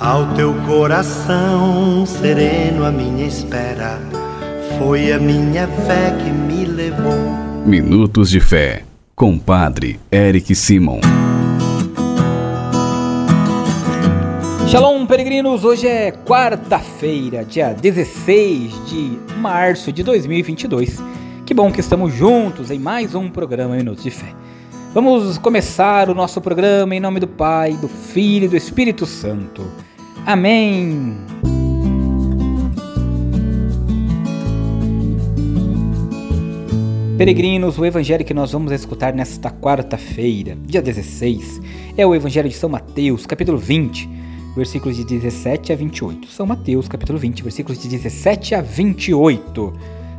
[0.00, 4.00] Ao teu coração sereno, a minha espera
[4.76, 7.14] foi a minha fé que me levou.
[7.64, 8.82] Minutos de Fé,
[9.14, 10.98] com Padre Eric Simon.
[14.66, 15.62] Shalom, peregrinos!
[15.62, 21.00] Hoje é quarta-feira, dia 16 de março de 2022.
[21.46, 24.34] Que bom que estamos juntos em mais um programa Minutos de Fé.
[24.94, 29.66] Vamos começar o nosso programa em nome do Pai, do Filho e do Espírito Santo.
[30.24, 31.16] Amém.
[37.18, 41.60] Peregrinos, o evangelho que nós vamos escutar nesta quarta-feira, dia 16,
[41.96, 44.08] é o evangelho de São Mateus, capítulo 20,
[44.54, 46.28] versículos de 17 a 28.
[46.28, 49.72] São Mateus, capítulo 20, versículos de 17 a 28.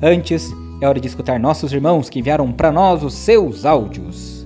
[0.00, 4.39] Antes, é hora de escutar nossos irmãos que enviaram para nós os seus áudios.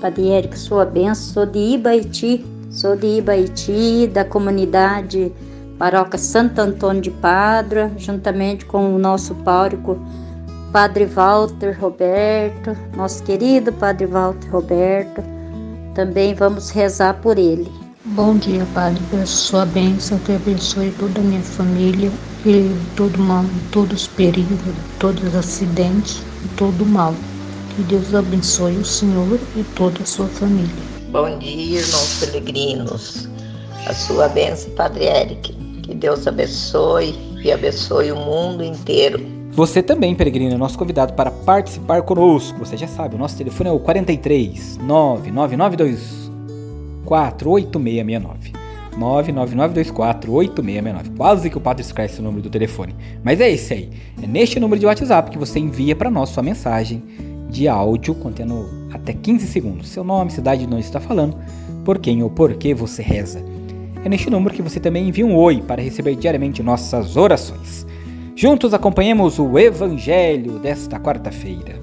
[0.00, 5.32] Padre Érico, sua benção, sou de Ibaiti, sou de Ibaiti, da comunidade
[5.78, 9.98] Paróquia Santo Antônio de Padra, juntamente com o nosso pároco
[10.72, 15.22] Padre Walter Roberto, nosso querido Padre Walter Roberto.
[15.94, 17.70] Também vamos rezar por ele.
[18.04, 19.02] Bom dia, Padre.
[19.24, 22.10] Sua bênção, que abençoe toda a minha família
[22.44, 24.58] e todo mal, todos os perigos,
[24.98, 26.22] todos os acidentes
[26.56, 27.14] todo o mal.
[27.76, 30.70] Que Deus abençoe o Senhor e toda a sua família.
[31.10, 33.28] Bom dia, irmãos peregrinos.
[33.86, 35.52] A sua bênção, Padre Eric.
[35.82, 39.20] Que Deus abençoe e abençoe o mundo inteiro.
[39.50, 42.58] Você também, peregrino, é nosso convidado para participar conosco.
[42.60, 48.52] Você já sabe, o nosso telefone é o 43 99924 8669.
[48.98, 51.14] 999248669.
[51.14, 52.96] Quase que o padre esquece o número do telefone.
[53.22, 53.90] Mas é esse aí.
[54.22, 58.68] É neste número de WhatsApp que você envia para nós sua mensagem de áudio contendo
[58.92, 59.88] até 15 segundos.
[59.88, 61.36] Seu nome, cidade de onde está falando,
[61.84, 63.42] por quem ou por que você reza.
[64.04, 67.86] É neste número que você também envia um oi para receber diariamente nossas orações.
[68.36, 71.80] Juntos acompanhemos o Evangelho desta quarta-feira.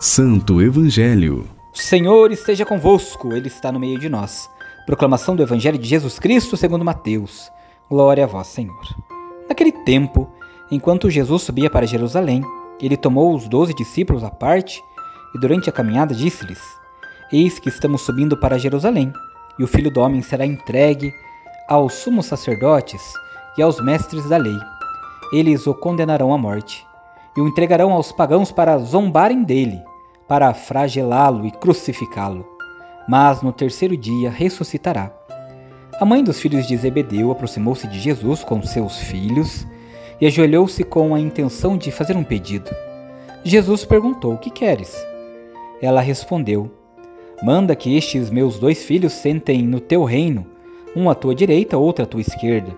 [0.00, 1.44] Santo Evangelho.
[1.74, 4.48] O Senhor esteja convosco, Ele está no meio de nós.
[4.86, 7.50] Proclamação do Evangelho de Jesus Cristo segundo Mateus.
[7.90, 8.80] Glória a vós, Senhor.
[9.48, 10.28] Naquele tempo,
[10.70, 12.42] enquanto Jesus subia para Jerusalém,
[12.80, 14.82] ele tomou os doze discípulos à parte
[15.34, 16.60] e durante a caminhada disse-lhes:
[17.32, 19.12] Eis que estamos subindo para Jerusalém,
[19.58, 21.12] e o filho do homem será entregue
[21.68, 23.02] aos sumos sacerdotes
[23.56, 24.56] e aos mestres da lei.
[25.32, 26.86] Eles o condenarão à morte
[27.36, 29.82] e o entregarão aos pagãos para zombarem dele,
[30.26, 32.46] para fragelá-lo e crucificá-lo.
[33.06, 35.10] Mas no terceiro dia ressuscitará.
[36.00, 39.66] A mãe dos filhos de Zebedeu aproximou-se de Jesus com seus filhos
[40.20, 42.70] e ajoelhou-se com a intenção de fazer um pedido.
[43.44, 44.94] Jesus perguntou: O que queres?
[45.80, 46.70] Ela respondeu:
[47.42, 50.46] Manda que estes meus dois filhos sentem no teu reino,
[50.94, 52.72] um à tua direita, outro à tua esquerda.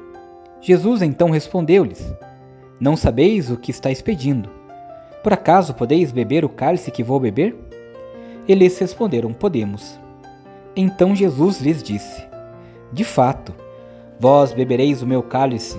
[0.61, 2.05] Jesus então respondeu-lhes:
[2.79, 4.49] Não sabeis o que estáis pedindo.
[5.23, 7.56] Por acaso podeis beber o cálice que vou beber?
[8.47, 9.99] Eles responderam: Podemos.
[10.77, 12.23] Então Jesus lhes disse:
[12.93, 13.55] De fato,
[14.19, 15.79] vós bebereis o meu cálice,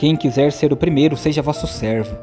[0.00, 2.16] Quem quiser ser o primeiro, seja vosso servo.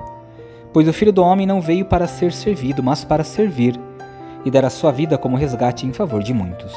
[0.73, 3.79] Pois o filho do homem não veio para ser servido, mas para servir,
[4.43, 6.73] e dar a sua vida como resgate em favor de muitos.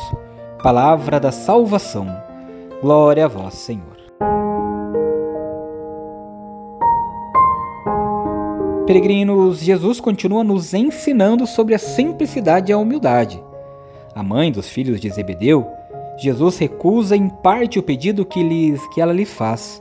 [0.63, 2.07] Palavra da salvação.
[2.83, 3.97] Glória a vós, Senhor.
[8.87, 13.43] Peregrinos, Jesus continua nos ensinando sobre a simplicidade e a humildade.
[14.15, 15.67] A mãe dos filhos de Zebedeu,
[16.19, 19.81] Jesus recusa em parte o pedido que, lhes, que ela lhe faz,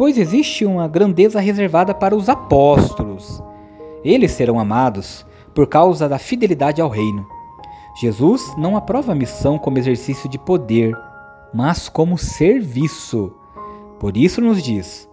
[0.00, 3.42] pois existe uma grandeza reservada para os apóstolos.
[4.02, 7.26] Eles serão amados por causa da fidelidade ao reino.
[8.00, 10.96] Jesus não aprova a missão como exercício de poder,
[11.52, 13.30] mas como serviço.
[13.98, 15.06] Por isso nos diz: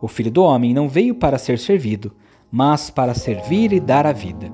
[0.00, 2.12] O filho do homem não veio para ser servido,
[2.48, 4.52] mas para servir e dar a vida.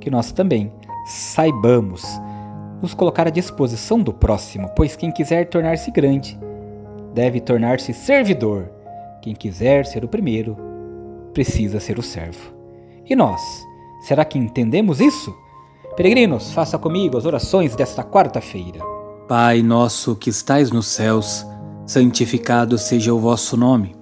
[0.00, 0.72] Que nós também
[1.06, 2.04] saibamos
[2.82, 6.36] nos colocar à disposição do próximo, pois quem quiser tornar-se grande
[7.14, 8.73] deve tornar-se servidor.
[9.24, 10.54] Quem quiser ser o primeiro
[11.32, 12.52] precisa ser o servo.
[13.08, 13.40] E nós,
[14.06, 15.34] será que entendemos isso?
[15.96, 18.80] Peregrinos, faça comigo as orações desta quarta-feira.
[19.26, 21.46] Pai nosso que estais nos céus,
[21.86, 23.96] santificado seja o vosso nome.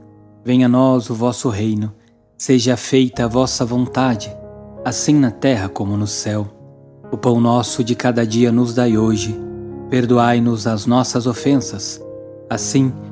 [0.45, 1.95] Venha a nós o vosso reino.
[2.37, 4.37] Seja feita a vossa vontade,
[4.85, 6.49] assim na terra como no céu.
[7.13, 9.41] O pão nosso de cada dia nos dai hoje.
[9.89, 12.05] Perdoai-nos as nossas ofensas,
[12.51, 13.12] assim como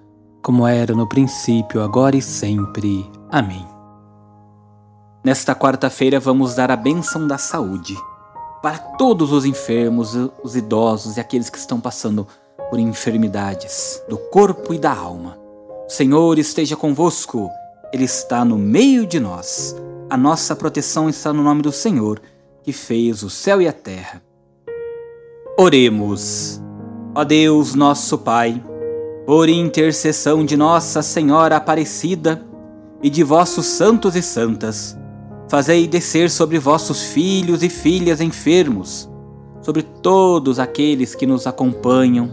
[0.41, 3.09] como era no princípio, agora e sempre.
[3.29, 3.65] Amém.
[5.23, 7.95] Nesta quarta-feira vamos dar a bênção da saúde
[8.61, 12.27] para todos os enfermos, os idosos e aqueles que estão passando
[12.69, 15.37] por enfermidades do corpo e da alma.
[15.87, 17.49] O Senhor esteja convosco,
[17.93, 19.75] Ele está no meio de nós.
[20.09, 22.21] A nossa proteção está no nome do Senhor,
[22.63, 24.21] que fez o céu e a terra.
[25.57, 26.61] Oremos.
[27.13, 28.63] Ó Deus, nosso Pai,
[29.31, 32.45] por intercessão de Nossa Senhora Aparecida
[33.01, 34.97] e de vossos santos e santas,
[35.47, 39.09] fazei descer sobre vossos filhos e filhas enfermos,
[39.61, 42.29] sobre todos aqueles que nos acompanham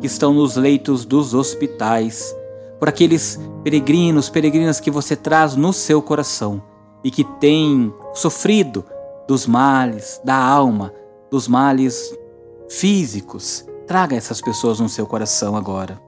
[0.00, 2.34] que estão nos leitos dos hospitais,
[2.78, 6.62] por aqueles peregrinos, peregrinas que você traz no seu coração
[7.04, 8.86] e que têm sofrido
[9.28, 10.94] dos males da alma,
[11.30, 12.18] dos males
[12.70, 13.66] físicos.
[13.86, 16.07] Traga essas pessoas no seu coração agora.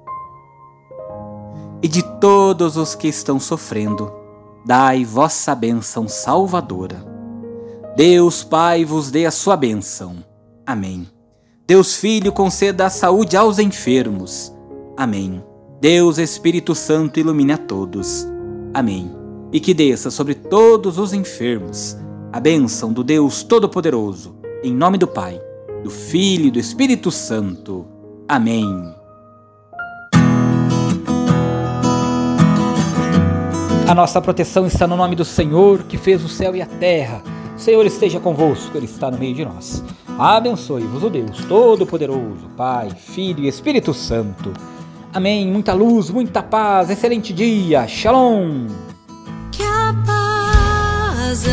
[1.82, 4.12] E de todos os que estão sofrendo,
[4.64, 7.04] dai vossa bênção salvadora.
[7.96, 10.16] Deus Pai vos dê a sua bênção.
[10.66, 11.06] Amém.
[11.66, 14.52] Deus Filho conceda a saúde aos enfermos.
[14.96, 15.42] Amém.
[15.80, 18.26] Deus Espírito Santo ilumine a todos.
[18.74, 19.10] Amém.
[19.52, 21.96] E que desça sobre todos os enfermos
[22.32, 25.40] a bênção do Deus Todo-Poderoso, em nome do Pai,
[25.82, 27.86] do Filho e do Espírito Santo.
[28.28, 28.94] Amém.
[33.90, 37.25] A nossa proteção está no nome do Senhor, que fez o céu e a terra.
[37.56, 39.82] O Senhor esteja convosco, Ele está no meio de nós.
[40.16, 44.52] Abençoe-vos o Deus Todo-Poderoso, Pai, Filho e Espírito Santo.
[45.12, 45.50] Amém.
[45.50, 47.88] Muita luz, muita paz, excelente dia.
[47.88, 48.69] Shalom.
[49.50, 51.44] Que a paz